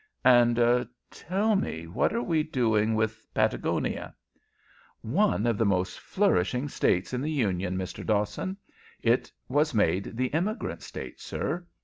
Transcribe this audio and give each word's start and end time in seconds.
"And, 0.25 0.57
tell 1.11 1.55
me, 1.55 1.85
what 1.85 2.11
are 2.11 2.23
we 2.23 2.41
doing 2.41 2.95
with 2.95 3.27
Patagonia?" 3.35 4.15
"One 5.01 5.45
of 5.45 5.59
the 5.59 5.63
most 5.67 5.99
flourishing 5.99 6.69
States 6.69 7.13
in 7.13 7.21
the 7.21 7.29
Union, 7.29 7.77
Mr. 7.77 8.03
Dawson. 8.03 8.57
It 9.03 9.31
was 9.47 9.75
made 9.75 10.17
the 10.17 10.29
Immigrant 10.33 10.81
State, 10.81 11.19
sir. 11.19 11.67